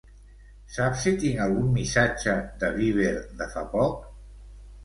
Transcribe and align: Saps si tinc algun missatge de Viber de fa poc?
Saps 0.77 1.03
si 1.07 1.13
tinc 1.23 1.43
algun 1.45 1.69
missatge 1.75 2.33
de 2.65 2.73
Viber 2.81 3.15
de 3.43 3.49
fa 3.55 3.67
poc? 3.75 4.13